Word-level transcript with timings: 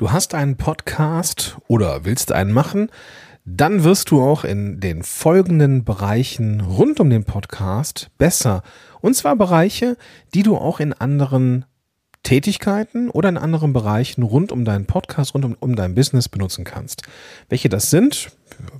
Du 0.00 0.10
hast 0.10 0.32
einen 0.34 0.56
Podcast 0.56 1.58
oder 1.68 2.06
willst 2.06 2.32
einen 2.32 2.52
machen? 2.52 2.88
Dann 3.44 3.84
wirst 3.84 4.10
du 4.10 4.22
auch 4.22 4.44
in 4.44 4.80
den 4.80 5.02
folgenden 5.02 5.84
Bereichen 5.84 6.62
rund 6.62 7.00
um 7.00 7.10
den 7.10 7.24
Podcast 7.24 8.08
besser. 8.16 8.62
Und 9.02 9.14
zwar 9.14 9.36
Bereiche, 9.36 9.98
die 10.32 10.42
du 10.42 10.56
auch 10.56 10.80
in 10.80 10.94
anderen 10.94 11.66
Tätigkeiten 12.22 13.10
oder 13.10 13.28
in 13.28 13.36
anderen 13.36 13.74
Bereichen 13.74 14.22
rund 14.22 14.52
um 14.52 14.64
deinen 14.64 14.86
Podcast, 14.86 15.34
rund 15.34 15.44
um, 15.44 15.54
um 15.60 15.76
dein 15.76 15.94
Business 15.94 16.30
benutzen 16.30 16.64
kannst. 16.64 17.02
Welche 17.50 17.68
das 17.68 17.90
sind, 17.90 18.30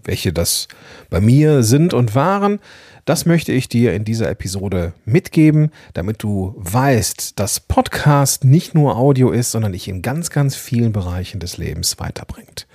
welche 0.04 0.32
das 0.32 0.68
bei 1.10 1.20
mir 1.20 1.62
sind 1.62 1.92
und 1.92 2.14
waren, 2.14 2.60
das 3.04 3.26
möchte 3.26 3.52
ich 3.52 3.68
dir 3.68 3.94
in 3.94 4.04
dieser 4.04 4.30
Episode 4.30 4.92
mitgeben, 5.04 5.70
damit 5.94 6.22
du 6.22 6.54
weißt, 6.56 7.38
dass 7.38 7.60
Podcast 7.60 8.44
nicht 8.44 8.74
nur 8.74 8.96
Audio 8.96 9.30
ist, 9.30 9.50
sondern 9.50 9.72
dich 9.72 9.88
in 9.88 10.02
ganz, 10.02 10.30
ganz 10.30 10.56
vielen 10.56 10.92
Bereichen 10.92 11.40
des 11.40 11.56
Lebens 11.56 11.98
weiterbringt. 11.98 12.66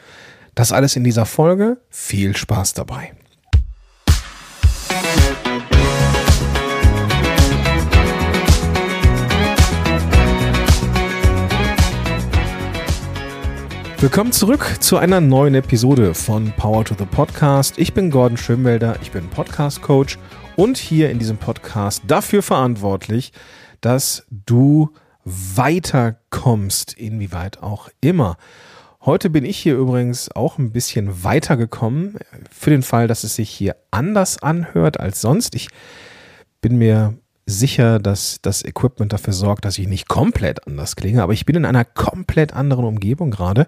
Das 0.55 0.71
alles 0.71 0.95
in 0.95 1.03
dieser 1.03 1.25
Folge. 1.25 1.77
Viel 1.89 2.35
Spaß 2.35 2.73
dabei. 2.73 3.11
Willkommen 14.05 14.31
zurück 14.31 14.77
zu 14.81 14.97
einer 14.97 15.19
neuen 15.19 15.55
Episode 15.55 16.13
von 16.13 16.51
Power 16.51 16.85
to 16.85 16.93
the 16.95 17.05
Podcast. 17.05 17.79
Ich 17.79 17.95
bin 17.95 18.11
Gordon 18.11 18.37
Schönwelder, 18.37 18.97
ich 19.01 19.09
bin 19.09 19.27
Podcast 19.31 19.81
Coach 19.81 20.19
und 20.55 20.77
hier 20.77 21.09
in 21.09 21.17
diesem 21.17 21.37
Podcast 21.37 22.03
dafür 22.05 22.43
verantwortlich, 22.43 23.33
dass 23.81 24.27
du 24.29 24.91
weiterkommst, 25.23 26.93
inwieweit 26.93 27.63
auch 27.63 27.89
immer. 27.99 28.37
Heute 29.03 29.31
bin 29.31 29.43
ich 29.43 29.57
hier 29.57 29.75
übrigens 29.75 30.29
auch 30.35 30.59
ein 30.59 30.71
bisschen 30.71 31.23
weitergekommen, 31.23 32.19
für 32.51 32.69
den 32.69 32.83
Fall, 32.83 33.07
dass 33.07 33.23
es 33.23 33.33
sich 33.33 33.49
hier 33.49 33.75
anders 33.89 34.37
anhört 34.43 34.99
als 34.99 35.19
sonst. 35.19 35.55
Ich 35.55 35.69
bin 36.61 36.77
mir 36.77 37.17
sicher, 37.45 37.99
dass 37.99 38.39
das 38.41 38.63
Equipment 38.63 39.13
dafür 39.13 39.33
sorgt, 39.33 39.65
dass 39.65 39.77
ich 39.77 39.87
nicht 39.87 40.07
komplett 40.07 40.67
anders 40.67 40.95
klinge, 40.95 41.21
aber 41.21 41.33
ich 41.33 41.45
bin 41.45 41.55
in 41.55 41.65
einer 41.65 41.85
komplett 41.85 42.53
anderen 42.53 42.85
Umgebung 42.85 43.31
gerade, 43.31 43.67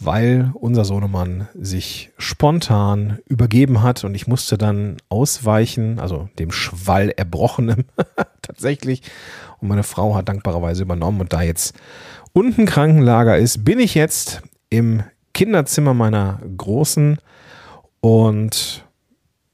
weil 0.00 0.52
unser 0.54 0.84
Sohnemann 0.84 1.48
sich 1.54 2.12
spontan 2.18 3.18
übergeben 3.26 3.82
hat 3.82 4.04
und 4.04 4.14
ich 4.14 4.26
musste 4.26 4.56
dann 4.56 4.96
ausweichen, 5.08 5.98
also 5.98 6.28
dem 6.38 6.52
Schwall 6.52 7.10
erbrochenem 7.10 7.84
tatsächlich. 8.42 9.02
Und 9.60 9.68
meine 9.68 9.82
Frau 9.82 10.14
hat 10.14 10.28
dankbarerweise 10.28 10.82
übernommen 10.82 11.20
und 11.20 11.32
da 11.32 11.42
jetzt 11.42 11.74
unten 12.32 12.64
Krankenlager 12.64 13.36
ist, 13.36 13.64
bin 13.64 13.80
ich 13.80 13.94
jetzt 13.94 14.42
im 14.70 15.02
Kinderzimmer 15.34 15.94
meiner 15.94 16.40
Großen 16.56 17.18
und 18.00 18.84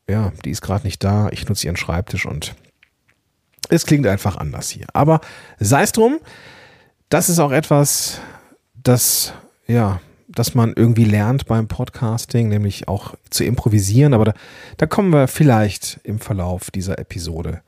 ja, 0.08 0.32
die 0.44 0.50
ist 0.50 0.60
gerade 0.60 0.84
nicht 0.84 1.02
da. 1.02 1.28
Ich 1.30 1.48
nutze 1.48 1.66
ihren 1.66 1.76
Schreibtisch 1.76 2.26
und 2.26 2.54
es 3.68 3.86
klingt 3.86 4.06
einfach 4.06 4.36
anders 4.36 4.70
hier. 4.70 4.86
Aber 4.92 5.20
sei 5.58 5.82
es 5.82 5.92
drum, 5.92 6.18
das 7.08 7.28
ist 7.28 7.38
auch 7.38 7.52
etwas, 7.52 8.20
das, 8.74 9.32
ja, 9.66 10.00
das 10.28 10.54
man 10.54 10.72
irgendwie 10.74 11.04
lernt 11.04 11.46
beim 11.46 11.68
Podcasting, 11.68 12.48
nämlich 12.48 12.88
auch 12.88 13.14
zu 13.30 13.44
improvisieren. 13.44 14.14
Aber 14.14 14.24
da, 14.24 14.34
da 14.76 14.86
kommen 14.86 15.12
wir 15.12 15.28
vielleicht 15.28 16.00
im 16.02 16.18
Verlauf 16.18 16.70
dieser 16.70 16.98
Episode 16.98 17.62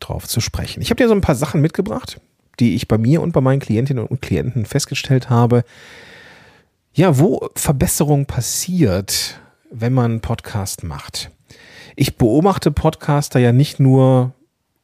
drauf 0.00 0.26
zu 0.26 0.40
sprechen. 0.40 0.82
Ich 0.82 0.90
habe 0.90 1.02
dir 1.02 1.08
so 1.08 1.14
ein 1.14 1.20
paar 1.20 1.34
Sachen 1.34 1.60
mitgebracht, 1.60 2.20
die 2.58 2.74
ich 2.74 2.88
bei 2.88 2.98
mir 2.98 3.22
und 3.22 3.32
bei 3.32 3.40
meinen 3.40 3.60
Klientinnen 3.60 4.06
und 4.06 4.22
Klienten 4.22 4.66
festgestellt 4.66 5.30
habe. 5.30 5.64
Ja, 6.92 7.18
wo 7.18 7.48
Verbesserung 7.54 8.26
passiert, 8.26 9.40
wenn 9.70 9.92
man 9.92 10.10
einen 10.10 10.20
Podcast 10.20 10.82
macht. 10.82 11.30
Ich 11.96 12.16
beobachte 12.16 12.70
Podcaster 12.70 13.38
ja 13.38 13.52
nicht 13.52 13.78
nur 13.78 14.32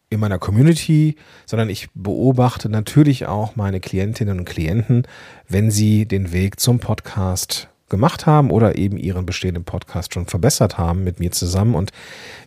in 0.08 0.20
meiner 0.20 0.38
Community, 0.38 1.16
sondern 1.46 1.68
ich 1.68 1.88
beobachte 1.94 2.68
natürlich 2.68 3.26
auch 3.26 3.56
meine 3.56 3.80
Klientinnen 3.80 4.38
und 4.38 4.44
Klienten, 4.44 5.06
wenn 5.48 5.70
sie 5.70 6.06
den 6.06 6.32
Weg 6.32 6.60
zum 6.60 6.78
Podcast 6.78 7.68
gemacht 7.88 8.26
haben 8.26 8.50
oder 8.50 8.76
eben 8.76 8.98
ihren 8.98 9.26
bestehenden 9.26 9.64
Podcast 9.64 10.14
schon 10.14 10.26
verbessert 10.26 10.78
haben 10.78 11.04
mit 11.04 11.20
mir 11.20 11.30
zusammen. 11.30 11.74
Und 11.74 11.92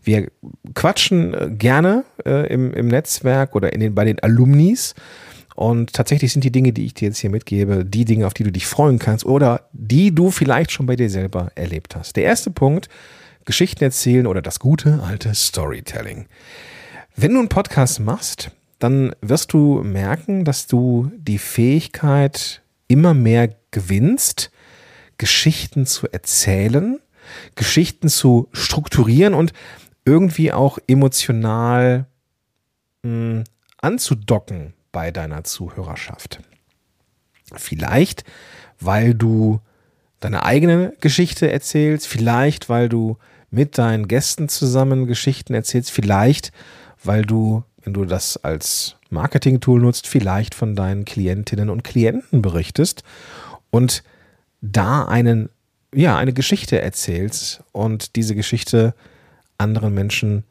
wir 0.04 0.30
quatschen 0.74 1.34
äh, 1.34 1.50
gerne 1.52 2.04
äh, 2.26 2.52
im, 2.52 2.74
im 2.74 2.88
Netzwerk 2.88 3.56
oder 3.56 3.74
in 3.74 3.80
den, 3.80 3.96
bei 3.96 4.06
den 4.06 4.20
Alumnis. 4.20 4.96
Und 5.56 5.94
tatsächlich 5.94 6.32
sind 6.32 6.44
die 6.44 6.52
Dinge, 6.52 6.72
die 6.72 6.86
ich 6.86 6.94
dir 6.94 7.10
jetzt 7.10 7.20
hier 7.20 7.30
mitgebe, 7.30 7.86
die 7.86 8.06
Dinge, 8.06 8.28
auf 8.28 8.34
die 8.34 8.44
du 8.44 8.52
dich 8.52 8.66
freuen 8.66 9.00
kannst 9.00 9.26
oder 9.26 9.68
die 9.74 10.14
du 10.14 10.32
vielleicht 10.32 10.72
schon 10.72 10.86
bei 10.86 10.96
dir 10.96 11.10
selber 11.10 11.52
erlebt 11.56 11.96
hast. 11.96 12.16
Der 12.16 12.24
erste 12.24 12.52
Punkt, 12.52 12.88
Geschichten 13.46 13.84
erzählen 13.84 14.28
oder 14.28 14.42
das 14.42 14.60
gute 14.60 15.02
alte 15.04 15.34
Storytelling. 15.34 16.28
Wenn 17.22 17.34
du 17.34 17.40
einen 17.40 17.50
Podcast 17.50 18.00
machst, 18.00 18.52
dann 18.80 19.14
wirst 19.20 19.52
du 19.52 19.84
merken, 19.84 20.46
dass 20.46 20.68
du 20.68 21.12
die 21.18 21.38
Fähigkeit 21.38 22.62
immer 22.88 23.14
mehr 23.14 23.54
gewinnst, 23.72 24.52
Geschichten 25.18 25.86
zu 25.86 26.08
erzählen, 26.10 27.02
Geschichten 27.56 28.08
zu 28.08 28.48
strukturieren 28.54 29.34
und 29.34 29.52
irgendwie 30.06 30.54
auch 30.54 30.80
emotional 30.88 32.06
mh, 33.04 33.10
hm, 33.10 33.44
anzudocken 33.80 34.74
bei 34.94 35.12
deiner 35.12 35.44
Zuhörerschaft. 35.44 36.40
Vielleicht, 37.54 38.24
weil 38.80 39.14
du 39.14 39.60
deine 40.22 40.44
eigene 40.44 40.94
Geschichte 41.02 41.52
erzählst, 41.52 42.08
vielleicht, 42.08 42.70
weil 42.70 42.88
du 42.88 43.18
mit 43.50 43.78
deinen 43.78 44.08
Gästen 44.08 44.48
zusammen 44.48 45.06
Geschichten 45.06 45.54
erzählst, 45.54 45.92
vielleicht, 45.92 46.54
weil 47.04 47.24
du, 47.24 47.64
wenn 47.84 47.94
du 47.94 48.06
das 48.06 48.38
als 48.38 48.96
Marketing-Tool 49.10 49.82
nutzt, 49.82 50.08
vielleicht 50.08 50.56
von 50.56 50.76
deinen 50.76 51.06
Klientinnen 51.06 51.70
und 51.70 51.84
Klienten 51.84 52.42
berichtest 52.42 53.04
und 53.72 54.04
da 54.62 55.06
einen, 55.06 55.50
ja, 55.94 56.18
eine 56.18 56.34
Geschichte 56.34 56.82
erzählst 56.82 57.64
und 57.72 58.16
diese 58.16 58.36
Geschichte 58.36 58.94
anderen 59.58 59.94
Menschen 59.94 60.44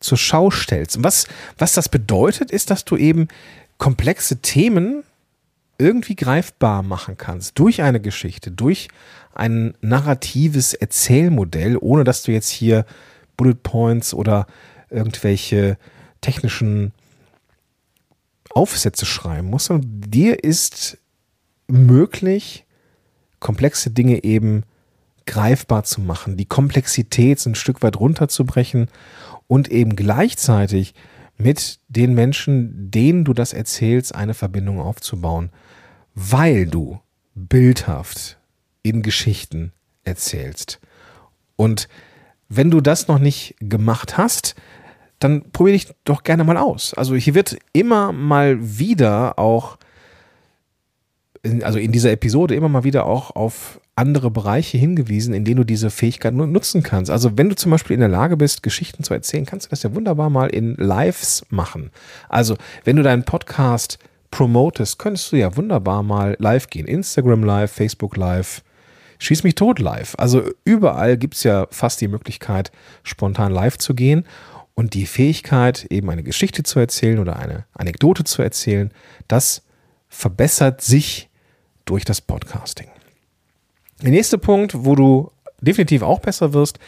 zur 0.00 0.18
Schau 0.18 0.50
stellst. 0.50 0.96
Und 0.96 1.04
was, 1.04 1.26
was 1.58 1.72
das 1.72 1.88
bedeutet, 1.88 2.50
ist, 2.50 2.70
dass 2.70 2.84
du 2.84 2.96
eben 2.96 3.28
komplexe 3.78 4.36
Themen 4.36 5.02
irgendwie 5.78 6.14
greifbar 6.14 6.82
machen 6.82 7.18
kannst 7.18 7.58
durch 7.58 7.82
eine 7.82 8.00
Geschichte, 8.00 8.50
durch 8.50 8.88
ein 9.34 9.74
narratives 9.80 10.72
Erzählmodell, 10.74 11.76
ohne 11.80 12.04
dass 12.04 12.22
du 12.22 12.30
jetzt 12.30 12.50
hier 12.50 12.86
Bullet 13.36 13.56
Points 13.62 14.14
oder 14.14 14.46
irgendwelche 14.90 15.76
technischen 16.24 16.92
Aufsätze 18.50 19.04
schreiben 19.04 19.50
musst, 19.50 19.66
sondern 19.66 20.00
dir 20.00 20.42
ist 20.42 20.98
möglich, 21.68 22.64
komplexe 23.40 23.90
Dinge 23.90 24.24
eben 24.24 24.62
greifbar 25.26 25.84
zu 25.84 26.00
machen, 26.00 26.36
die 26.36 26.46
Komplexität 26.46 27.44
ein 27.46 27.54
Stück 27.54 27.82
weit 27.82 27.98
runterzubrechen 27.98 28.88
und 29.46 29.70
eben 29.70 29.96
gleichzeitig 29.96 30.94
mit 31.36 31.80
den 31.88 32.14
Menschen, 32.14 32.90
denen 32.90 33.24
du 33.24 33.32
das 33.32 33.52
erzählst, 33.52 34.14
eine 34.14 34.34
Verbindung 34.34 34.80
aufzubauen, 34.80 35.50
weil 36.14 36.66
du 36.66 37.00
bildhaft 37.34 38.38
in 38.82 39.02
Geschichten 39.02 39.72
erzählst. 40.04 40.80
Und 41.56 41.88
wenn 42.48 42.70
du 42.70 42.80
das 42.80 43.08
noch 43.08 43.18
nicht 43.18 43.56
gemacht 43.60 44.16
hast, 44.16 44.54
dann 45.24 45.50
probiere 45.52 45.76
dich 45.76 45.88
doch 46.04 46.22
gerne 46.22 46.44
mal 46.44 46.58
aus. 46.58 46.92
Also 46.94 47.14
hier 47.14 47.34
wird 47.34 47.56
immer 47.72 48.12
mal 48.12 48.58
wieder 48.60 49.38
auch, 49.38 49.78
also 51.62 51.78
in 51.78 51.92
dieser 51.92 52.12
Episode 52.12 52.54
immer 52.54 52.68
mal 52.68 52.84
wieder 52.84 53.06
auch 53.06 53.34
auf 53.34 53.80
andere 53.96 54.30
Bereiche 54.30 54.76
hingewiesen, 54.76 55.32
in 55.32 55.44
denen 55.44 55.56
du 55.56 55.64
diese 55.64 55.88
Fähigkeit 55.88 56.34
nutzen 56.34 56.82
kannst. 56.82 57.10
Also 57.10 57.38
wenn 57.38 57.48
du 57.48 57.56
zum 57.56 57.70
Beispiel 57.70 57.94
in 57.94 58.00
der 58.00 58.08
Lage 58.08 58.36
bist, 58.36 58.62
Geschichten 58.62 59.02
zu 59.02 59.14
erzählen, 59.14 59.46
kannst 59.46 59.66
du 59.66 59.70
das 59.70 59.82
ja 59.82 59.94
wunderbar 59.94 60.28
mal 60.28 60.48
in 60.48 60.74
Lives 60.74 61.46
machen. 61.48 61.90
Also 62.28 62.56
wenn 62.84 62.96
du 62.96 63.02
deinen 63.02 63.24
Podcast 63.24 63.98
promotest, 64.30 64.98
könntest 64.98 65.32
du 65.32 65.36
ja 65.36 65.56
wunderbar 65.56 66.02
mal 66.02 66.36
live 66.38 66.68
gehen. 66.68 66.86
Instagram 66.86 67.44
Live, 67.44 67.70
Facebook 67.72 68.16
Live, 68.16 68.62
Schieß 69.18 69.42
mich 69.42 69.54
tot 69.54 69.78
live. 69.78 70.14
Also 70.18 70.42
überall 70.64 71.16
gibt 71.16 71.34
es 71.34 71.44
ja 71.44 71.66
fast 71.70 72.00
die 72.00 72.08
Möglichkeit, 72.08 72.70
spontan 73.04 73.52
live 73.52 73.78
zu 73.78 73.94
gehen. 73.94 74.26
Und 74.74 74.94
die 74.94 75.06
Fähigkeit, 75.06 75.86
eben 75.90 76.10
eine 76.10 76.22
Geschichte 76.22 76.62
zu 76.64 76.80
erzählen 76.80 77.18
oder 77.18 77.36
eine 77.36 77.64
Anekdote 77.72 78.24
zu 78.24 78.42
erzählen, 78.42 78.90
das 79.28 79.62
verbessert 80.08 80.80
sich 80.80 81.28
durch 81.84 82.04
das 82.04 82.20
Podcasting. 82.20 82.88
Der 84.02 84.10
nächste 84.10 84.38
Punkt, 84.38 84.84
wo 84.84 84.94
du 84.94 85.30
definitiv 85.60 86.02
auch 86.02 86.20
besser 86.20 86.52
wirst, 86.52 86.78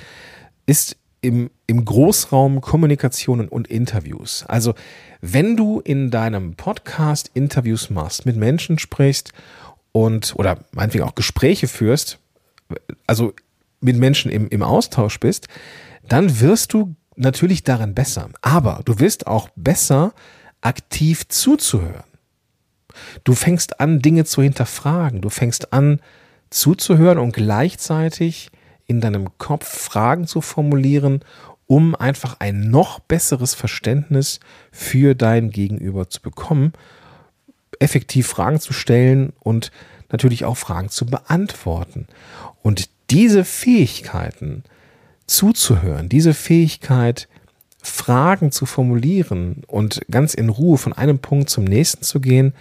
ist 0.67 0.97
im, 1.21 1.51
im 1.67 1.85
Großraum 1.85 2.61
Kommunikationen 2.61 3.49
und 3.49 3.69
Interviews. 3.69 4.45
Also 4.47 4.75
wenn 5.21 5.57
du 5.57 5.81
in 5.81 6.11
deinem 6.11 6.55
Podcast 6.55 7.31
Interviews 7.35 7.91
machst, 7.91 8.27
mit 8.27 8.37
Menschen 8.37 8.79
sprichst 8.79 9.33
und 9.93 10.35
oder 10.37 10.65
meinetwegen 10.73 11.05
auch 11.05 11.15
Gespräche 11.15 11.69
führst, 11.69 12.19
also 13.07 13.33
mit 13.81 13.97
Menschen 13.97 14.31
im, 14.31 14.49
im 14.49 14.63
Austausch 14.63 15.19
bist, 15.21 15.49
dann 16.09 16.41
wirst 16.41 16.73
du 16.73 16.95
natürlich 17.17 17.65
darin 17.65 17.95
besser. 17.95 18.31
Aber 18.43 18.83
du 18.85 18.99
wirst 18.99 19.27
auch 19.27 19.49
besser, 19.57 20.13
aktiv 20.61 21.29
zuzuhören. 21.29 22.05
Du 23.25 23.35
fängst 23.35 23.81
an, 23.81 24.01
Dinge 24.01 24.25
zu 24.25 24.43
hinterfragen. 24.43 25.21
Du 25.21 25.29
fängst 25.29 25.73
an, 25.73 26.01
zuzuhören 26.51 27.19
und 27.19 27.33
gleichzeitig 27.33 28.51
in 28.87 29.01
deinem 29.01 29.37
Kopf 29.39 29.67
Fragen 29.67 30.27
zu 30.27 30.41
formulieren, 30.41 31.21
um 31.67 31.95
einfach 31.95 32.37
ein 32.39 32.71
noch 32.71 33.01
besseres 33.01 33.55
Verständnis 33.55 34.41
für 34.71 35.15
dein 35.15 35.51
Gegenüber 35.51 36.09
zu 36.09 36.23
bekommen, 36.23 36.73
effektiv 37.81 38.29
Fragen 38.29 38.61
zu 38.61 38.73
stellen 38.73 39.33
und 39.41 39.73
natürlich 40.11 40.45
auch 40.45 40.57
Fragen 40.57 40.89
zu 40.89 41.07
beantworten. 41.07 42.07
Und 42.63 42.89
diese 43.11 43.45
Fähigkeiten 43.45 44.63
zuzuhören, 45.27 46.09
diese 46.09 46.35
Fähigkeit, 46.35 47.29
Fragen 47.83 48.51
zu 48.51 48.67
formulieren 48.67 49.63
und 49.67 50.01
ganz 50.11 50.35
in 50.35 50.49
Ruhe 50.49 50.77
von 50.79 50.93
einem 50.93 51.19
Punkt 51.19 51.51
zum 51.51 51.65
nächsten 51.65 52.03
zu 52.03 52.21
gehen, 52.21 52.53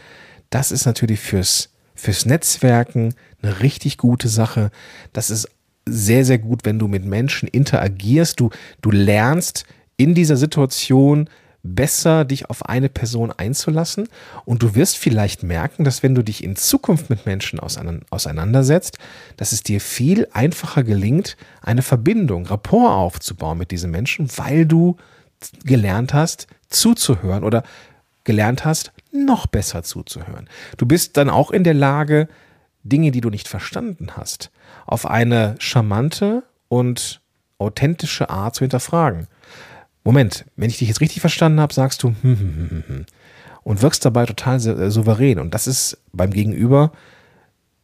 das 0.49 0.71
ist 0.71 0.85
natürlich 0.85 1.19
fürs, 1.19 1.69
fürs 1.95 2.25
Netzwerken 2.25 3.15
eine 3.41 3.61
richtig 3.61 3.97
gute 3.97 4.29
Sache. 4.29 4.71
Das 5.13 5.29
ist 5.29 5.49
sehr, 5.87 6.25
sehr 6.25 6.37
gut, 6.37 6.61
wenn 6.63 6.79
du 6.79 6.87
mit 6.87 7.05
Menschen 7.05 7.47
interagierst. 7.47 8.39
Du, 8.39 8.49
du 8.81 8.91
lernst 8.91 9.65
in 9.97 10.13
dieser 10.13 10.37
Situation 10.37 11.29
besser, 11.65 12.25
dich 12.25 12.49
auf 12.49 12.65
eine 12.65 12.89
Person 12.89 13.31
einzulassen. 13.31 14.07
Und 14.45 14.61
du 14.61 14.75
wirst 14.75 14.97
vielleicht 14.97 15.43
merken, 15.43 15.83
dass 15.83 16.03
wenn 16.03 16.15
du 16.15 16.23
dich 16.23 16.43
in 16.43 16.55
Zukunft 16.55 17.09
mit 17.09 17.25
Menschen 17.25 17.59
auseinandersetzt, 17.59 18.99
dass 19.37 19.51
es 19.51 19.63
dir 19.63 19.81
viel 19.81 20.27
einfacher 20.31 20.83
gelingt, 20.83 21.37
eine 21.61 21.81
Verbindung, 21.81 22.45
Rapport 22.45 22.91
aufzubauen 22.91 23.57
mit 23.57 23.71
diesen 23.71 23.91
Menschen, 23.91 24.29
weil 24.37 24.65
du 24.65 24.97
gelernt 25.63 26.13
hast, 26.13 26.47
zuzuhören 26.69 27.43
oder 27.43 27.63
gelernt 28.23 28.65
hast, 28.65 28.91
noch 29.11 29.47
besser 29.47 29.83
zuzuhören. 29.83 30.49
Du 30.77 30.85
bist 30.85 31.17
dann 31.17 31.29
auch 31.29 31.51
in 31.51 31.63
der 31.63 31.73
Lage, 31.73 32.27
Dinge, 32.83 33.11
die 33.11 33.21
du 33.21 33.29
nicht 33.29 33.47
verstanden 33.47 34.11
hast, 34.15 34.51
auf 34.85 35.05
eine 35.05 35.55
charmante 35.59 36.43
und 36.67 37.21
authentische 37.57 38.29
Art 38.29 38.55
zu 38.55 38.63
hinterfragen. 38.63 39.27
Moment, 40.05 40.45
wenn 40.55 40.69
ich 40.69 40.77
dich 40.77 40.87
jetzt 40.87 41.01
richtig 41.01 41.19
verstanden 41.19 41.59
habe, 41.59 41.73
sagst 41.73 42.03
du 42.03 42.09
hm, 42.09 42.15
hm, 42.21 42.39
hm, 42.39 42.69
hm, 42.69 42.83
hm. 42.87 43.05
und 43.63 43.81
wirkst 43.81 44.05
dabei 44.05 44.25
total 44.25 44.55
äh, 44.57 44.91
souverän. 44.91 45.39
Und 45.39 45.53
das 45.53 45.67
ist 45.67 45.97
beim 46.13 46.29
Gegenüber, 46.29 46.91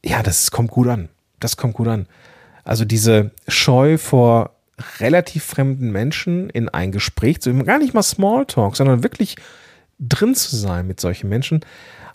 ja, 0.06 0.22
das 0.22 0.52
kommt 0.52 0.70
gut 0.70 0.88
an. 0.88 1.10
Das 1.40 1.58
kommt 1.58 1.74
gut 1.74 1.88
an. 1.88 2.06
Also 2.64 2.86
diese 2.86 3.32
Scheu 3.48 3.98
vor 3.98 4.52
relativ 5.00 5.44
fremden 5.44 5.92
Menschen 5.92 6.52
in 6.52 6.70
ein 6.70 6.92
Gespräch 6.92 7.42
zu, 7.42 7.52
gar 7.64 7.80
nicht 7.80 7.96
mal 7.96 8.04
Smalltalk, 8.04 8.76
sondern 8.76 9.02
wirklich 9.04 9.36
drin 10.00 10.36
zu 10.36 10.56
sein 10.56 10.86
mit 10.86 11.00
solchen 11.00 11.28
Menschen, 11.28 11.62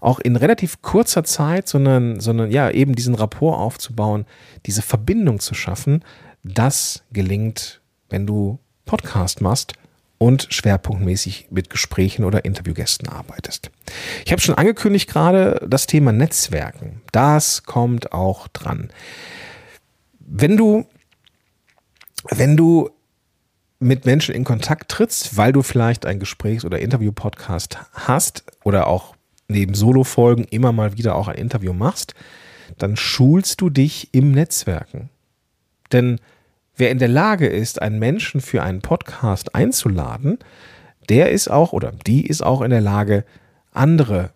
auch 0.01 0.21
in 0.21 0.37
relativ 0.37 0.83
kurzer 0.83 1.25
Zeit, 1.25 1.67
sondern, 1.67 2.21
sondern 2.21 2.53
ja, 2.53 2.71
eben 2.71 2.95
diesen 2.95 3.17
Rapport 3.17 3.59
aufzubauen, 3.59 4.25
diese 4.67 4.83
Verbindung 4.83 5.41
zu 5.41 5.55
schaffen, 5.55 6.05
das 6.45 7.03
gelingt, 7.11 7.81
wenn 8.09 8.25
du 8.25 8.61
Podcast 8.85 9.41
machst 9.41 9.73
und 10.19 10.47
schwerpunktmäßig 10.51 11.49
mit 11.51 11.71
Gesprächen 11.71 12.25
oder 12.25 12.45
Interviewgästen 12.45 13.09
arbeitest. 13.09 13.71
Ich 14.25 14.33
habe 14.33 14.41
schon 14.41 14.55
angekündigt 14.55 15.09
gerade 15.09 15.65
das 15.69 15.87
Thema 15.87 16.13
Netzwerken. 16.13 17.03
Das 17.13 17.65
kommt 17.65 18.13
auch 18.13 18.49
dran. 18.49 18.91
Wenn 20.19 20.57
du, 20.57 20.87
wenn 22.31 22.57
du 22.57 22.91
mit 23.79 24.07
Menschen 24.07 24.35
in 24.35 24.45
Kontakt 24.45 24.91
trittst, 24.91 25.37
weil 25.37 25.53
du 25.53 25.63
vielleicht 25.63 26.07
ein 26.07 26.19
Gesprächs- 26.19 26.65
oder 26.65 26.79
Interview-Podcast 26.79 27.79
hast 27.93 28.45
oder 28.65 28.87
auch 28.87 29.15
neben 29.49 29.75
Solo-Folgen 29.75 30.45
immer 30.45 30.73
mal 30.73 30.97
wieder 30.97 31.15
auch 31.15 31.29
ein 31.29 31.37
Interview 31.37 31.73
machst, 31.73 32.15
dann 32.79 32.97
schulst 32.97 33.61
du 33.61 33.71
dich 33.71 34.13
im 34.13 34.33
Netzwerken. 34.33 35.11
Denn 35.93 36.21
Wer 36.77 36.91
in 36.91 36.99
der 36.99 37.09
Lage 37.09 37.47
ist, 37.47 37.81
einen 37.81 37.99
Menschen 37.99 38.43
für 38.43 38.63
einen 38.63 38.83
Podcast 38.83 39.55
einzuladen, 39.55 40.39
der 41.09 41.31
ist 41.31 41.49
auch 41.49 41.73
oder 41.73 41.91
die 41.91 42.27
ist 42.27 42.43
auch 42.43 42.61
in 42.61 42.71
der 42.71 42.83
Lage, 42.83 43.25
andere 43.73 44.33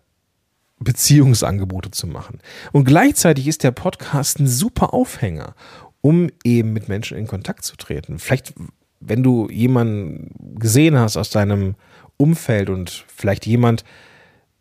Beziehungsangebote 0.79 1.91
zu 1.91 2.07
machen. 2.07 2.39
Und 2.71 2.85
gleichzeitig 2.85 3.47
ist 3.47 3.63
der 3.63 3.69
Podcast 3.69 4.39
ein 4.39 4.47
super 4.47 4.91
Aufhänger, 4.91 5.53
um 6.01 6.29
eben 6.43 6.73
mit 6.73 6.89
Menschen 6.89 7.15
in 7.15 7.27
Kontakt 7.27 7.63
zu 7.63 7.75
treten. 7.75 8.17
Vielleicht, 8.17 8.55
wenn 8.99 9.21
du 9.21 9.47
jemanden 9.49 10.55
gesehen 10.59 10.97
hast 10.97 11.17
aus 11.17 11.29
deinem 11.29 11.75
Umfeld 12.17 12.71
und 12.71 13.05
vielleicht 13.15 13.45
jemand, 13.45 13.83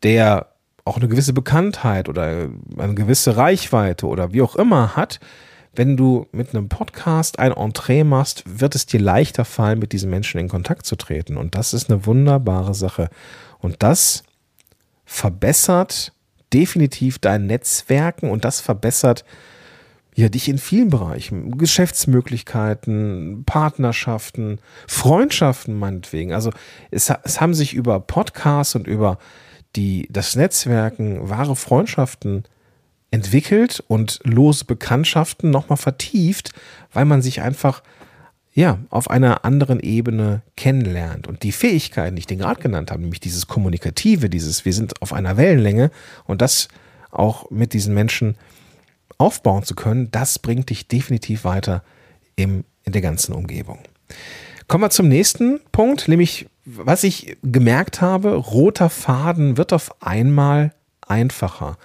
der 0.03 0.53
auch 0.85 0.99
eine 0.99 1.09
gewisse 1.09 1.33
Bekanntheit 1.33 2.11
oder 2.11 2.51
eine 2.77 2.95
gewisse 2.95 3.39
Reichweite 3.39 4.07
oder 4.07 4.35
wie 4.35 4.43
auch 4.43 4.57
immer 4.57 4.97
hat, 4.97 5.19
wenn 5.75 5.97
du 5.97 6.27
mit 6.33 6.55
einem 6.55 6.69
Podcast 6.69 7.39
ein 7.39 7.53
Entree 7.53 8.05
machst, 8.05 8.43
wird 8.47 8.75
es 8.75 8.87
dir 8.87 9.01
leichter 9.01 9.45
fallen, 9.45 9.79
mit 9.79 9.93
diesen 9.93 10.11
Menschen 10.11 10.41
in 10.41 10.49
Kontakt 10.49 10.85
zu 10.85 10.97
treten. 10.97 11.37
Und 11.37 11.55
das 11.55 11.75
ist 11.75 11.91
eine 11.91 12.07
wunderbare 12.07 12.75
Sache. 12.75 13.09
Und 13.59 13.83
das 13.83 14.25
verbessert 15.05 16.13
definitiv 16.53 17.19
dein 17.19 17.47
Netzwerken 17.47 18.31
und 18.31 18.45
das 18.45 18.61
verbessert 18.61 19.25
ja, 20.17 20.29
dich 20.29 20.49
in 20.49 20.59
vielen 20.59 20.91
Bereichen, 20.91 21.57
Geschäftsmöglichkeiten, 21.57 23.45
Partnerschaften, 23.47 24.59
Freundschaften 24.89 25.79
meinetwegen. 25.79 26.33
Also 26.33 26.51
es, 26.91 27.13
es 27.23 27.41
haben 27.41 27.55
sich 27.55 27.75
über 27.75 28.01
Podcasts 28.01 28.75
und 28.75 28.89
über 28.89 29.19
die, 29.77 30.09
das 30.11 30.35
Netzwerken 30.35 31.29
wahre 31.29 31.55
Freundschaften 31.55 32.45
entwickelt 33.11 33.83
und 33.89 34.21
lose 34.25 34.65
Bekanntschaften 34.65 35.51
nochmal 35.51 35.77
vertieft, 35.77 36.53
weil 36.93 37.05
man 37.05 37.23
sich 37.23 37.41
einfach 37.43 37.83
ja, 38.53 38.79
auf 38.91 39.11
einer 39.11 39.45
anderen 39.45 39.81
Ebene 39.81 40.43
kennenlernt. 40.57 41.29
Und 41.29 41.45
die 41.45 41.53
Fähigkeiten, 41.53 42.17
die 42.17 42.21
ich 42.21 42.27
den 42.27 42.39
gerade 42.39 42.61
genannt 42.61 42.91
habe, 42.91 43.01
nämlich 43.01 43.21
dieses 43.21 43.47
Kommunikative, 43.47 44.29
dieses, 44.29 44.65
wir 44.65 44.73
sind 44.73 45.01
auf 45.03 45.13
einer 45.13 45.37
Wellenlänge 45.37 45.91
und 46.25 46.43
das 46.43 46.69
auch 47.11 47.51
mit 47.51 47.73
diesen 47.73 47.95
Menschen 47.95 48.37
aufbauen 49.19 49.63
zu 49.63 49.75
können, 49.75 50.11
das 50.11 50.39
bringt 50.39 50.71
dich 50.71 50.89
definitiv 50.89 51.45
weiter 51.45 51.85
im, 52.37 52.65
in 52.85 52.93
der 52.93 53.03
ganzen 53.03 53.35
Umgebung. 53.35 53.79
Kommen 54.67 54.85
wir 54.85 54.91
zum 54.91 55.09
nächsten 55.09 55.61
Punkt, 55.73 56.09
nämlich 56.09 56.47
was 56.65 57.05
ich 57.05 57.37
gemerkt 57.43 58.01
habe, 58.01 58.35
roter 58.35 58.91
Faden 58.91 59.57
wird 59.57 59.73
auf 59.73 60.03
einmal 60.03 60.73
einfacher. 61.07 61.77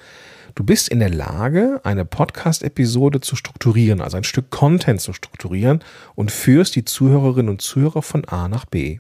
Du 0.56 0.64
bist 0.64 0.88
in 0.88 1.00
der 1.00 1.10
Lage, 1.10 1.82
eine 1.84 2.06
Podcast-Episode 2.06 3.20
zu 3.20 3.36
strukturieren, 3.36 4.00
also 4.00 4.16
ein 4.16 4.24
Stück 4.24 4.52
Content 4.52 5.02
zu 5.02 5.12
strukturieren 5.12 5.84
und 6.16 6.32
führst 6.32 6.78
die 6.78 6.86
Zuhörerinnen 6.86 7.50
und 7.50 7.62
Zuhörer 7.62 8.02
von 8.02 8.24
A 8.24 8.48
nach 8.48 8.64
B. 8.64 9.00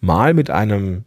Mal 0.00 0.34
mit 0.34 0.48
einem 0.48 1.02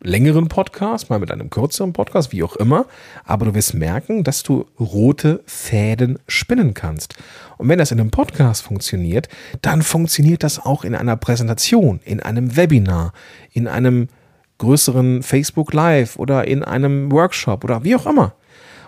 längeren 0.00 0.48
Podcast, 0.48 1.10
mal 1.10 1.20
mit 1.20 1.30
einem 1.30 1.48
kürzeren 1.48 1.92
Podcast, 1.92 2.32
wie 2.32 2.42
auch 2.42 2.56
immer, 2.56 2.86
aber 3.24 3.46
du 3.46 3.54
wirst 3.54 3.74
merken, 3.74 4.24
dass 4.24 4.42
du 4.42 4.66
rote 4.80 5.44
Fäden 5.46 6.18
spinnen 6.26 6.74
kannst. 6.74 7.14
Und 7.56 7.68
wenn 7.68 7.78
das 7.78 7.92
in 7.92 8.00
einem 8.00 8.10
Podcast 8.10 8.62
funktioniert, 8.62 9.28
dann 9.62 9.82
funktioniert 9.82 10.42
das 10.42 10.58
auch 10.58 10.82
in 10.82 10.96
einer 10.96 11.16
Präsentation, 11.16 12.00
in 12.04 12.18
einem 12.18 12.56
Webinar, 12.56 13.12
in 13.52 13.68
einem 13.68 14.08
größeren 14.58 15.22
Facebook 15.22 15.72
Live 15.72 16.16
oder 16.16 16.46
in 16.46 16.62
einem 16.62 17.10
Workshop 17.10 17.64
oder 17.64 17.84
wie 17.84 17.96
auch 17.96 18.06
immer. 18.06 18.34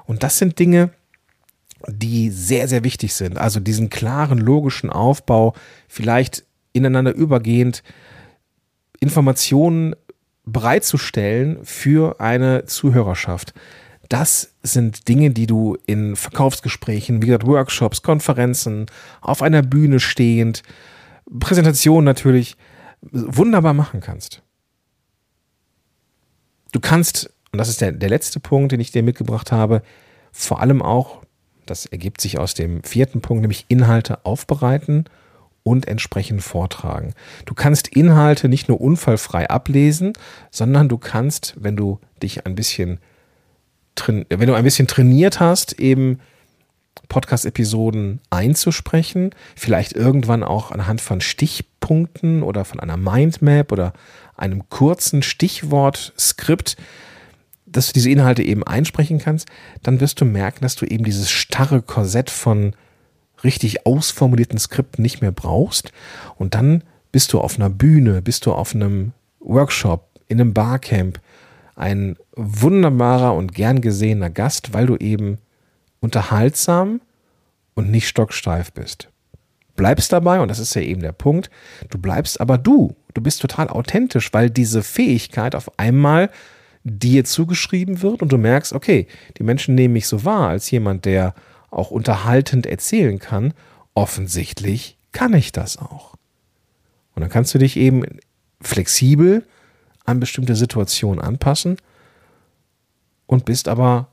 Und 0.05 0.23
das 0.23 0.39
sind 0.39 0.59
Dinge, 0.59 0.91
die 1.89 2.31
sehr, 2.31 2.69
sehr 2.69 2.85
wichtig 2.85 3.15
sind. 3.15 3.39
Also 3.39 3.61
diesen 3.61 3.91
klaren, 3.91 4.39
logischen 4.39 4.91
Aufbau, 4.91 5.55
vielleicht 5.89 6.45
ineinander 6.73 7.15
übergehend 7.15 7.83
Informationen 9.01 9.95
bereitzustellen 10.45 11.59
für 11.65 12.21
eine 12.21 12.65
Zuhörerschaft. 12.67 13.53
Das 14.09 14.55
sind 14.63 15.09
Dinge, 15.09 15.31
die 15.31 15.47
du 15.47 15.77
in 15.87 16.15
Verkaufsgesprächen, 16.15 17.21
wie 17.23 17.27
gesagt, 17.27 17.47
Workshops, 17.47 18.03
Konferenzen, 18.03 18.87
auf 19.21 19.43
einer 19.43 19.63
Bühne 19.63 19.99
stehend, 19.99 20.63
Präsentationen 21.41 22.05
natürlich 22.05 22.57
wunderbar 23.01 23.75
machen 23.75 24.01
kannst. 24.01 24.43
Du 26.77 26.81
kannst, 26.81 27.31
und 27.53 27.59
das 27.59 27.71
ist 27.71 27.81
der, 27.81 27.91
der 27.91 28.11
letzte 28.11 28.39
Punkt, 28.39 28.71
den 28.71 28.81
ich 28.81 28.91
dir 28.91 29.03
mitgebracht 29.03 29.51
habe, 29.51 29.81
vor 30.31 30.61
allem 30.61 30.83
auch, 30.83 31.23
das 31.65 31.87
ergibt 31.87 32.21
sich 32.21 32.39
aus 32.39 32.53
dem 32.53 32.83
vierten 32.83 33.23
Punkt, 33.23 33.41
nämlich 33.41 33.65
Inhalte 33.69 34.27
aufbereiten 34.27 35.07
und 35.63 35.89
entsprechend 35.89 36.43
vortragen. 36.43 37.15
Du 37.47 37.55
kannst 37.55 37.89
Inhalte 37.89 38.51
nicht 38.51 38.69
nur 38.69 38.79
unfallfrei 38.79 39.49
ablesen, 39.49 40.13
sondern 40.51 40.91
du 40.91 40.99
kannst, 40.99 41.55
wenn 41.57 41.77
du 41.77 41.99
dich 42.23 42.45
ein 42.45 42.55
bisschen 42.55 42.99
wenn 44.05 44.47
du 44.47 44.53
ein 44.53 44.65
bisschen 44.65 44.87
trainiert 44.87 45.41
hast, 45.41 45.81
eben 45.81 46.21
Podcast-Episoden 47.09 48.21
einzusprechen, 48.29 49.31
vielleicht 49.55 49.95
irgendwann 49.95 50.43
auch 50.43 50.73
anhand 50.73 51.01
von 51.01 51.23
Stichpunkten 51.23 51.76
oder 52.43 52.65
von 52.65 52.81
einer 52.81 52.97
Mindmap 52.97 53.73
oder 53.73 53.93
einem 54.37 54.69
kurzen 54.69 55.23
Stichwort-Skript, 55.23 56.77
dass 57.67 57.89
du 57.89 57.93
diese 57.95 58.11
Inhalte 58.11 58.43
eben 58.43 58.63
einsprechen 58.63 59.19
kannst, 59.19 59.49
dann 59.83 60.01
wirst 60.01 60.21
du 60.21 60.25
merken, 60.25 60.63
dass 60.63 60.77
du 60.77 60.87
eben 60.87 61.05
dieses 61.05 61.31
starre 61.31 61.83
Korsett 61.83 62.31
von 62.31 62.75
richtig 63.45 63.87
ausformulierten 63.87 64.59
Skripten 64.59 65.03
nicht 65.03 65.21
mehr 65.21 65.33
brauchst. 65.33 65.93
Und 66.37 66.55
dann 66.55 66.83
bist 67.13 67.33
du 67.33 67.41
auf 67.41 67.57
einer 67.57 67.71
Bühne, 67.71 68.23
bist 68.23 68.47
du 68.47 68.53
auf 68.53 68.75
einem 68.75 69.13
Workshop, 69.41 70.09
in 70.29 70.41
einem 70.41 70.55
Barcamp, 70.55 71.21
ein 71.77 72.17
wunderbarer 72.35 73.35
und 73.35 73.55
gern 73.55 73.81
gesehener 73.81 74.31
Gast, 74.31 74.73
weil 74.73 74.87
du 74.87 74.97
eben 74.97 75.39
unterhaltsam 76.01 77.01
und 77.75 77.91
nicht 77.91 78.09
stocksteif 78.09 78.73
bist. 78.73 79.09
Bleibst 79.77 80.13
dabei, 80.13 80.41
und 80.41 80.49
das 80.49 80.59
ist 80.59 80.75
ja 80.75 80.83
eben 80.83 81.03
der 81.03 81.13
Punkt, 81.13 81.51
du 81.91 81.99
bleibst 81.99 82.41
aber 82.41 82.59
du. 82.59 82.97
Du 83.15 83.21
bist 83.21 83.41
total 83.41 83.69
authentisch, 83.69 84.33
weil 84.33 84.51
diese 84.51 84.83
Fähigkeit 84.83 85.55
auf 85.55 85.79
einmal 85.79 86.31
dir 86.85 87.25
zugeschrieben 87.25 88.03
wird 88.03 88.23
und 88.23 88.33
du 88.33 88.39
merkst, 88.39 88.73
okay, 88.73 89.07
die 89.39 89.43
Menschen 89.43 89.75
nehmen 89.75 89.95
mich 89.95 90.07
so 90.07 90.25
wahr 90.25 90.49
als 90.49 90.71
jemand, 90.71 91.05
der 91.05 91.35
auch 91.71 91.91
unterhaltend 91.91 92.67
erzählen 92.67 93.19
kann. 93.19 93.55
Offensichtlich 93.95 94.97
kann 95.13 95.35
ich 95.35 95.53
das 95.53 95.79
auch. 95.79 96.15
Und 97.15 97.23
dann 97.23 97.31
kannst 97.31 97.55
du 97.55 97.59
dich 97.59 97.77
eben 97.77 98.05
flexibel 98.61 99.45
an 100.05 100.21
bestimmte 100.21 100.55
Situationen 100.55 101.21
anpassen 101.21 101.77
und 103.27 103.45
bist 103.45 103.69
aber 103.69 104.09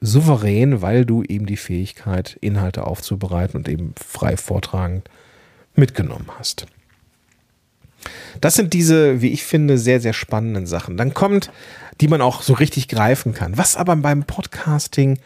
souverän, 0.00 0.80
weil 0.80 1.04
du 1.04 1.22
eben 1.22 1.46
die 1.46 1.56
Fähigkeit, 1.56 2.36
Inhalte 2.40 2.86
aufzubereiten 2.86 3.56
und 3.56 3.68
eben 3.68 3.94
frei 3.96 4.36
vortragend 4.36 5.08
mitgenommen 5.74 6.28
hast. 6.38 6.66
Das 8.40 8.54
sind 8.54 8.74
diese, 8.74 9.20
wie 9.20 9.32
ich 9.32 9.44
finde, 9.44 9.78
sehr, 9.78 10.00
sehr 10.00 10.12
spannenden 10.12 10.66
Sachen. 10.66 10.96
Dann 10.96 11.14
kommt, 11.14 11.50
die 12.00 12.08
man 12.08 12.20
auch 12.20 12.42
so 12.42 12.52
richtig 12.52 12.88
greifen 12.88 13.34
kann. 13.34 13.56
Was 13.56 13.76
aber 13.76 13.96
beim 13.96 14.24
Podcasting 14.24 15.18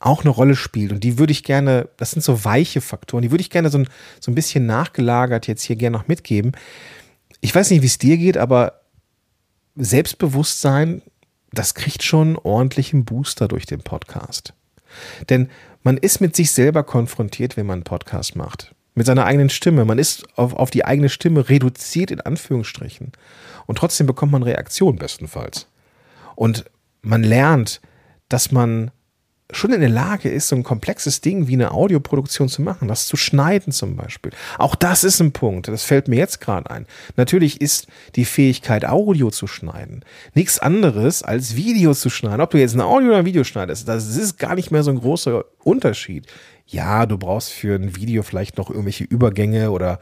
auch 0.00 0.22
eine 0.22 0.30
Rolle 0.30 0.56
spielt 0.56 0.92
und 0.92 1.02
die 1.02 1.18
würde 1.18 1.32
ich 1.32 1.44
gerne, 1.44 1.88
das 1.96 2.10
sind 2.10 2.22
so 2.22 2.44
weiche 2.44 2.80
Faktoren, 2.80 3.22
die 3.22 3.30
würde 3.30 3.40
ich 3.40 3.50
gerne 3.50 3.70
so 3.70 3.78
ein, 3.78 3.88
so 4.20 4.30
ein 4.30 4.34
bisschen 4.34 4.66
nachgelagert 4.66 5.46
jetzt 5.46 5.62
hier 5.62 5.76
gerne 5.76 5.96
noch 5.96 6.08
mitgeben. 6.08 6.52
Ich 7.40 7.54
weiß 7.54 7.70
nicht, 7.70 7.82
wie 7.82 7.86
es 7.86 7.98
dir 7.98 8.18
geht, 8.18 8.36
aber 8.36 8.80
Selbstbewusstsein, 9.76 11.02
das 11.58 11.74
kriegt 11.74 12.02
schon 12.02 12.36
ordentlichen 12.36 13.04
Booster 13.04 13.48
durch 13.48 13.66
den 13.66 13.80
Podcast. 13.80 14.54
Denn 15.28 15.50
man 15.82 15.96
ist 15.96 16.20
mit 16.20 16.36
sich 16.36 16.52
selber 16.52 16.82
konfrontiert, 16.84 17.56
wenn 17.56 17.66
man 17.66 17.74
einen 17.74 17.84
Podcast 17.84 18.36
macht 18.36 18.74
mit 18.94 19.06
seiner 19.06 19.26
eigenen 19.26 19.50
Stimme. 19.50 19.84
Man 19.84 19.98
ist 19.98 20.26
auf, 20.38 20.54
auf 20.54 20.70
die 20.70 20.84
eigene 20.84 21.08
Stimme 21.08 21.48
reduziert 21.48 22.10
in 22.10 22.20
Anführungsstrichen. 22.20 23.12
Und 23.66 23.78
trotzdem 23.78 24.06
bekommt 24.06 24.32
man 24.32 24.42
Reaktion 24.42 24.96
bestenfalls. 24.96 25.66
Und 26.36 26.64
man 27.02 27.22
lernt, 27.22 27.80
dass 28.28 28.52
man 28.52 28.90
schon 29.50 29.72
in 29.72 29.80
der 29.80 29.90
Lage 29.90 30.30
ist, 30.30 30.48
so 30.48 30.56
ein 30.56 30.62
komplexes 30.62 31.20
Ding 31.20 31.48
wie 31.48 31.54
eine 31.54 31.72
Audioproduktion 31.72 32.48
zu 32.48 32.62
machen, 32.62 32.88
das 32.88 33.06
zu 33.06 33.16
schneiden 33.16 33.72
zum 33.72 33.94
Beispiel. 33.94 34.32
Auch 34.58 34.74
das 34.74 35.04
ist 35.04 35.20
ein 35.20 35.32
Punkt, 35.32 35.68
das 35.68 35.84
fällt 35.84 36.08
mir 36.08 36.16
jetzt 36.16 36.40
gerade 36.40 36.70
ein. 36.70 36.86
Natürlich 37.16 37.60
ist 37.60 37.86
die 38.16 38.24
Fähigkeit, 38.24 38.84
Audio 38.86 39.30
zu 39.30 39.46
schneiden, 39.46 40.04
nichts 40.34 40.58
anderes 40.58 41.22
als 41.22 41.56
Video 41.56 41.92
zu 41.94 42.08
schneiden. 42.08 42.40
Ob 42.40 42.50
du 42.50 42.58
jetzt 42.58 42.74
ein 42.74 42.80
Audio 42.80 43.10
oder 43.10 43.18
ein 43.18 43.26
Video 43.26 43.44
schneidest, 43.44 43.86
das 43.86 44.16
ist 44.16 44.38
gar 44.38 44.54
nicht 44.54 44.70
mehr 44.70 44.82
so 44.82 44.90
ein 44.90 45.00
großer 45.00 45.44
Unterschied. 45.62 46.26
Ja, 46.66 47.04
du 47.04 47.18
brauchst 47.18 47.50
für 47.50 47.74
ein 47.74 47.96
Video 47.96 48.22
vielleicht 48.22 48.56
noch 48.56 48.70
irgendwelche 48.70 49.04
Übergänge 49.04 49.70
oder 49.70 49.98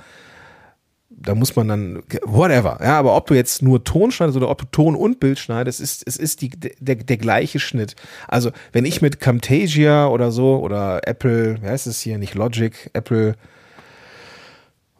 da 1.22 1.34
muss 1.34 1.56
man 1.56 1.68
dann, 1.68 2.02
whatever. 2.24 2.78
Ja, 2.82 2.98
aber 2.98 3.16
ob 3.16 3.26
du 3.26 3.34
jetzt 3.34 3.62
nur 3.62 3.84
Ton 3.84 4.10
schneidest 4.10 4.36
oder 4.36 4.50
ob 4.50 4.58
du 4.58 4.66
Ton 4.66 4.94
und 4.96 5.20
Bild 5.20 5.38
schneidest, 5.38 5.80
ist, 5.80 6.02
es 6.06 6.16
ist 6.16 6.40
die, 6.42 6.50
der, 6.50 6.96
der 6.96 7.16
gleiche 7.16 7.58
Schnitt. 7.58 7.96
Also, 8.28 8.50
wenn 8.72 8.84
ich 8.84 9.02
mit 9.02 9.20
Camtasia 9.20 10.08
oder 10.08 10.30
so 10.30 10.58
oder 10.58 11.00
Apple, 11.06 11.62
wie 11.62 11.66
heißt 11.66 11.86
es 11.86 12.00
hier, 12.00 12.18
nicht 12.18 12.34
Logic, 12.34 12.90
Apple 12.92 13.36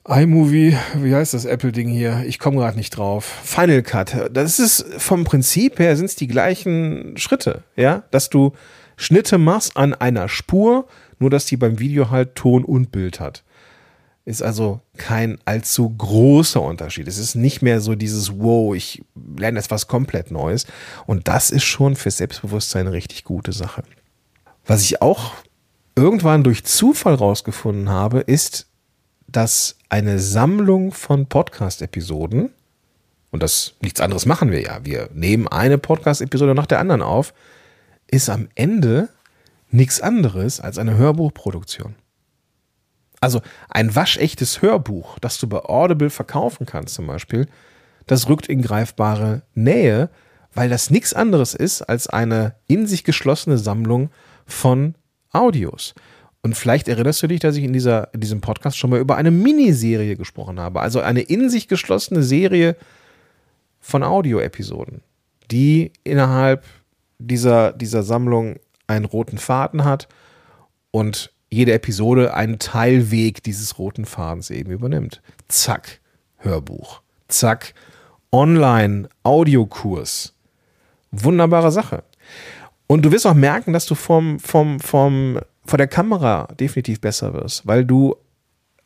iMovie, 0.09 0.77
wie 0.97 1.15
heißt 1.15 1.33
das 1.33 1.45
Apple-Ding 1.45 1.89
hier? 1.89 2.25
Ich 2.27 2.41
komme 2.41 2.57
gerade 2.57 2.77
nicht 2.77 2.91
drauf. 2.91 3.25
Final 3.45 3.83
Cut. 3.83 4.31
Das 4.33 4.59
ist 4.59 4.85
vom 4.99 5.25
Prinzip 5.25 5.79
her 5.79 5.97
sind 5.97 6.07
es 6.07 6.17
die 6.17 6.27
gleichen 6.27 7.17
Schritte, 7.17 7.63
ja, 7.77 8.03
dass 8.11 8.29
du 8.29 8.53
Schnitte 8.97 9.39
machst 9.39 9.77
an 9.77 9.95
einer 9.95 10.29
Spur, 10.29 10.87
nur 11.19 11.31
dass 11.31 11.47
die 11.47 11.57
beim 11.57 11.79
Video 11.79 12.11
halt 12.11 12.35
Ton 12.35 12.65
und 12.65 12.91
Bild 12.91 13.21
hat. 13.21 13.45
Ist 14.25 14.43
also 14.43 14.81
kein 14.97 15.39
allzu 15.45 15.91
großer 15.91 16.63
Unterschied. 16.63 17.09
Es 17.09 17.19
ist 17.19 17.35
nicht 17.35 17.61
mehr 17.61 17.81
so 17.81 17.97
dieses, 17.97 18.39
wow, 18.39 18.75
ich 18.75 19.03
lerne 19.37 19.59
jetzt 19.59 19.73
was 19.73 19.89
komplett 19.89 20.31
Neues. 20.31 20.67
Und 21.07 21.27
das 21.27 21.51
ist 21.51 21.65
schon 21.65 21.97
für 21.97 22.11
Selbstbewusstsein 22.11 22.87
eine 22.87 22.95
richtig 22.97 23.25
gute 23.25 23.53
Sache. 23.53 23.83
Was 24.65 24.83
ich 24.83 25.03
auch 25.03 25.35
irgendwann 25.97 26.45
durch 26.45 26.65
Zufall 26.65 27.15
rausgefunden 27.15 27.89
habe, 27.89 28.21
ist, 28.21 28.69
dass 29.27 29.77
eine 29.89 30.19
Sammlung 30.19 30.93
von 30.93 31.27
Podcast-Episoden, 31.27 32.51
und 33.31 33.43
das 33.43 33.75
nichts 33.81 34.01
anderes 34.01 34.27
machen 34.27 34.51
wir 34.51 34.61
ja, 34.61 34.85
wir 34.85 35.09
nehmen 35.13 35.49
eine 35.49 35.79
Podcast-Episode 35.79 36.55
nach 36.55 36.67
der 36.67 36.79
anderen 36.79 37.03
auf, 37.03 37.35
ist 38.07 38.31
am 38.31 38.49
Ende 38.55 39.09
nichts 39.71 40.01
anderes 40.01 40.61
als 40.61 40.79
eine 40.79 40.97
Hörbuchproduktion. 40.97 41.95
Also 43.23 43.41
ein 43.69 43.95
waschechtes 43.95 44.63
Hörbuch, 44.63 45.17
das 45.21 45.39
du 45.39 45.47
bei 45.47 45.61
Audible 45.61 46.11
verkaufen 46.11 46.67
kannst 46.67 46.95
zum 46.95 47.07
Beispiel, 47.07 47.47
das 48.09 48.29
rückt 48.29 48.49
in 48.49 48.63
greifbare 48.63 49.43
Nähe, 49.55 50.11
weil 50.53 50.69
das 50.69 50.91
nichts 50.91 51.15
anderes 51.15 51.55
ist 51.55 51.83
als 51.83 52.09
eine 52.09 52.57
in 52.67 52.89
sich 52.89 53.05
geschlossene 53.05 53.59
Sammlung 53.59 54.11
von 54.45 54.97
Audios. 55.31 55.95
Und 56.43 56.57
vielleicht 56.57 56.89
erinnerst 56.89 57.23
du 57.23 57.29
dich, 57.29 57.39
dass 57.39 57.55
ich 57.55 57.63
in, 57.63 57.73
dieser, 57.73 58.13
in 58.13 58.21
diesem 58.21 58.41
Podcast 58.41 58.77
schon 58.77 58.91
mal 58.91 58.99
über 58.99 59.15
eine 59.15 59.31
Miniserie 59.31 60.17
gesprochen 60.17 60.59
habe. 60.59 60.81
Also 60.81 60.99
eine 60.99 61.21
in 61.21 61.49
sich 61.49 61.69
geschlossene 61.69 62.25
Serie 62.25 62.75
von 63.79 64.03
Audio-Episoden, 64.03 65.01
die 65.53 65.93
innerhalb 66.03 66.65
dieser, 67.21 67.73
dieser 67.73 68.03
Sammlung 68.03 68.57
einen 68.89 69.05
roten 69.05 69.39
Faden 69.39 69.85
hat 69.85 70.09
und 70.91 71.32
jede 71.53 71.75
Episode 71.75 72.35
einen 72.35 72.59
Teilweg 72.59 73.43
dieses 73.43 73.79
roten 73.79 74.07
Fadens 74.07 74.49
eben 74.51 74.73
übernimmt. 74.73 75.21
Zack, 75.49 76.01
Hörbuch. 76.39 77.03
Zack, 77.29 77.75
Online-Audiokurs. 78.33 80.33
Wunderbare 81.11 81.71
Sache. 81.71 82.05
Und 82.87 83.03
du 83.03 83.13
wirst 83.13 83.27
auch 83.27 83.35
merken, 83.35 83.75
dass 83.75 83.85
du 83.85 83.95
vom, 83.95 84.41
vom, 84.41 84.81
vom, 84.81 85.41
vor 85.65 85.77
der 85.77 85.89
Kamera 85.89 86.49
definitiv 86.59 87.03
besser 87.03 87.35
wirst, 87.35 87.67
weil 87.67 87.85
du 87.85 88.17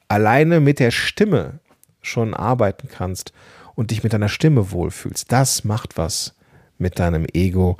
alleine 0.09 0.59
mit 0.59 0.81
der 0.81 0.91
Stimme 0.91 1.61
schon 2.03 2.35
arbeiten 2.35 2.89
kannst 2.89 3.33
und 3.77 3.93
dich 3.93 4.03
mit 4.03 4.13
deiner 4.13 4.29
Stimme 4.29 4.73
wohlfühlst. 4.73 5.31
Das 5.31 5.63
macht 5.63 5.97
was 5.97 6.35
mit 6.79 6.99
deinem 6.99 7.27
Ego 7.33 7.77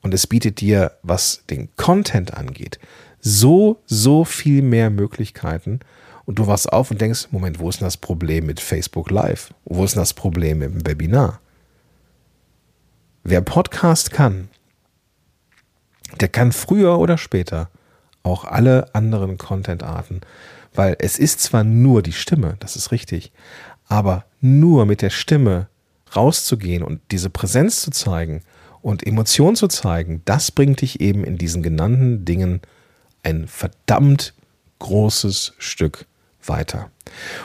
und 0.00 0.14
es 0.14 0.26
bietet 0.26 0.62
dir, 0.62 0.92
was 1.02 1.44
den 1.50 1.68
Content 1.76 2.32
angeht, 2.34 2.78
so, 3.20 3.80
so 3.86 4.24
viel 4.24 4.62
mehr 4.62 4.90
Möglichkeiten. 4.90 5.80
Und 6.24 6.38
du 6.38 6.46
wachst 6.46 6.72
auf 6.72 6.90
und 6.90 7.00
denkst, 7.00 7.28
Moment, 7.30 7.58
wo 7.58 7.68
ist 7.68 7.80
denn 7.80 7.86
das 7.86 7.96
Problem 7.96 8.46
mit 8.46 8.60
Facebook 8.60 9.10
Live? 9.10 9.52
Wo 9.64 9.84
ist 9.84 9.94
denn 9.94 10.02
das 10.02 10.14
Problem 10.14 10.58
mit 10.58 10.72
dem 10.72 10.86
Webinar? 10.86 11.40
Wer 13.24 13.40
Podcast 13.40 14.12
kann, 14.12 14.48
der 16.20 16.28
kann 16.28 16.52
früher 16.52 16.98
oder 16.98 17.18
später 17.18 17.68
auch 18.22 18.44
alle 18.44 18.94
anderen 18.94 19.38
Content-Arten, 19.38 20.20
weil 20.74 20.96
es 20.98 21.18
ist 21.18 21.40
zwar 21.40 21.64
nur 21.64 22.02
die 22.02 22.12
Stimme, 22.12 22.56
das 22.60 22.76
ist 22.76 22.92
richtig, 22.92 23.32
aber 23.86 24.24
nur 24.40 24.86
mit 24.86 25.02
der 25.02 25.10
Stimme 25.10 25.68
rauszugehen 26.14 26.82
und 26.82 27.00
diese 27.10 27.30
Präsenz 27.30 27.82
zu 27.82 27.90
zeigen 27.90 28.42
und 28.82 29.06
Emotionen 29.06 29.56
zu 29.56 29.68
zeigen, 29.68 30.22
das 30.24 30.50
bringt 30.50 30.80
dich 30.80 31.00
eben 31.00 31.24
in 31.24 31.38
diesen 31.38 31.62
genannten 31.62 32.24
Dingen 32.24 32.60
ein 33.22 33.46
verdammt 33.48 34.34
großes 34.78 35.54
Stück 35.58 36.06
weiter. 36.44 36.90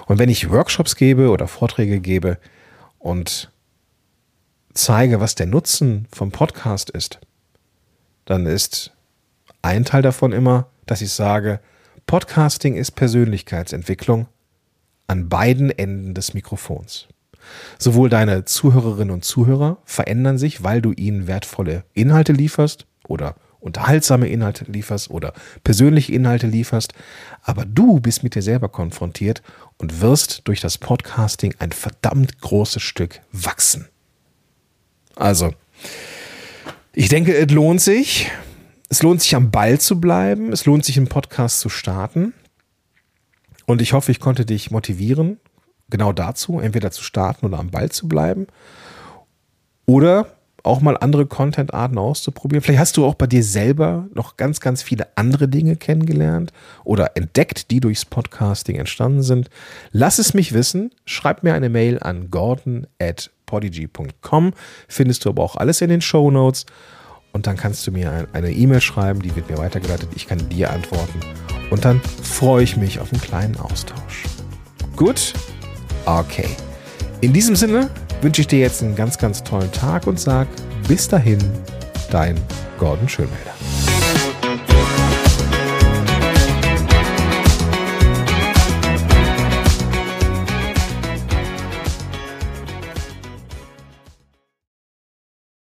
Und 0.08 0.20
wenn 0.20 0.29
ich 0.29 0.50
Workshops 0.50 0.96
gebe 0.96 1.29
oder 1.29 1.48
Vorträge 1.48 2.00
gebe 2.00 2.38
und 3.00 3.51
zeige, 4.74 5.20
was 5.20 5.36
der 5.36 5.48
Nutzen 5.48 6.08
vom 6.12 6.32
Podcast 6.32 6.89
ist, 6.89 7.20
dann 8.25 8.46
ist 8.46 8.91
ein 9.62 9.86
Teil 9.86 10.01
davon 10.01 10.32
immer, 10.32 10.67
dass 10.86 11.01
ich 11.01 11.12
sage, 11.12 11.60
Podcasting 12.05 12.75
ist 12.75 12.91
Persönlichkeitsentwicklung 12.91 14.27
an 15.08 15.29
beiden 15.29 15.72
Enden 15.72 16.13
des 16.13 16.34
Mikrofons. 16.34 17.08
Sowohl 17.77 18.10
deine 18.10 18.46
Zuhörerinnen 18.46 19.13
und 19.13 19.24
Zuhörer 19.24 19.77
verändern 19.86 20.38
sich, 20.38 20.63
weil 20.63 20.82
du 20.82 20.91
ihnen 20.91 21.27
wertvolle 21.27 21.84
Inhalte 21.94 22.34
lieferst 22.34 22.86
oder 23.08 23.36
unterhaltsame 23.65 24.27
Inhalte 24.27 24.65
lieferst 24.65 25.10
oder 25.10 25.34
persönliche 25.63 26.13
Inhalte 26.13 26.48
lieferst, 26.48 26.93
aber 27.41 27.65
du 27.65 28.00
bist 28.00 28.24
mit 28.24 28.36
dir 28.36 28.41
selber 28.41 28.69
konfrontiert 28.69 29.41
und 29.77 30.01
wirst 30.01 30.41
durch 30.45 30.62
das 30.62 30.77
Podcasting 30.77 31.55
ein 31.60 31.72
verdammt 31.72 32.39
großes 32.39 32.81
Stück 32.81 33.22
wachsen. 33.31 33.88
Also, 35.15 35.53
ich 36.93 37.10
denke, 37.10 37.36
es 37.36 37.51
lohnt 37.51 37.81
sich. 37.81 38.29
Es 38.88 39.01
lohnt 39.01 39.22
sich 39.22 39.36
am 39.36 39.51
Ball 39.51 39.79
zu 39.79 40.00
bleiben. 40.00 40.53
Es 40.53 40.65
lohnt 40.65 40.86
sich, 40.86 40.98
einen 40.98 41.07
Podcast 41.07 41.60
zu 41.60 41.69
starten. 41.69 42.34
Und 43.65 43.81
ich 43.81 43.93
hoffe, 43.93 44.12
ich 44.12 44.19
konnte 44.19 44.45
dich 44.45 44.69
motivieren, 44.69 45.39
genau 45.89 46.13
dazu, 46.13 46.60
entweder 46.60 46.91
zu 46.91 47.03
starten 47.03 47.48
oder 47.48 47.57
am 47.57 47.72
Ball 47.72 47.89
zu 47.91 48.07
bleiben. 48.07 48.45
Oder 49.88 50.35
auch 50.65 50.81
mal 50.81 50.98
andere 50.98 51.25
Content-Arten 51.25 51.98
auszuprobieren. 51.98 52.63
Vielleicht 52.63 52.79
hast 52.79 52.98
du 52.98 53.05
auch 53.05 53.15
bei 53.15 53.27
dir 53.27 53.43
selber 53.43 54.07
noch 54.13 54.38
ganz, 54.38 54.60
ganz 54.60 54.81
viele 54.81 55.07
andere 55.15 55.48
Dinge 55.48 55.75
kennengelernt 55.75 56.51
oder 56.84 57.15
entdeckt, 57.15 57.72
die 57.72 57.79
durchs 57.79 58.05
Podcasting 58.05 58.77
entstanden 58.77 59.24
sind. 59.24 59.50
Lass 59.91 60.19
es 60.19 60.34
mich 60.34 60.53
wissen. 60.53 60.91
Schreib 61.05 61.43
mir 61.43 61.53
eine 61.53 61.69
Mail 61.69 62.00
an 62.00 62.31
gordon 62.31 62.88
at 63.00 63.31
podigy.com. 63.45 64.53
Findest 64.88 65.25
du 65.25 65.29
aber 65.29 65.43
auch 65.43 65.55
alles 65.55 65.81
in 65.81 65.89
den 65.89 66.01
Show 66.01 66.31
Notes. 66.31 66.65
Und 67.31 67.48
dann 67.48 67.57
kannst 67.57 67.86
du 67.86 67.91
mir 67.91 68.27
eine 68.31 68.51
E-Mail 68.51 68.81
schreiben, 68.81 69.22
die 69.22 69.36
wird 69.36 69.50
mir 69.50 69.57
weitergeleitet. 69.57 70.10
Ich 70.15 70.25
kann 70.25 70.50
dir 70.50 70.72
antworten. 70.72 71.19
Und 71.69 71.84
dann 71.84 72.00
freue 72.00 72.63
ich 72.63 72.77
mich 72.77 73.00
auf 73.00 73.12
einen 73.12 73.22
kleinen 73.22 73.57
Austausch. 73.57 74.24
Gut? 74.95 75.34
Okay. 76.05 76.48
In 77.22 77.34
diesem 77.34 77.55
Sinne 77.55 77.89
wünsche 78.25 78.41
ich 78.41 78.48
dir 78.48 78.58
jetzt 78.58 78.82
einen 78.82 78.96
ganz, 78.96 79.20
ganz 79.20 79.44
tollen 79.44 79.72
Tag 79.72 80.08
und 80.08 80.20
sag 80.20 80.48
bis 80.88 81.08
dahin, 81.08 81.38
dein 82.10 82.36
Gordon 82.79 83.08
Schönmelder. 83.08 83.53